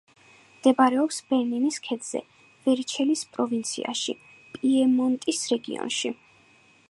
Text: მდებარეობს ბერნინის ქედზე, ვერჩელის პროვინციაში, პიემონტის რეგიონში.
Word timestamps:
მდებარეობს 0.53 1.19
ბერნინის 1.33 1.77
ქედზე, 1.87 2.21
ვერჩელის 2.69 3.23
პროვინციაში, 3.35 4.17
პიემონტის 4.57 5.45
რეგიონში. 5.55 6.15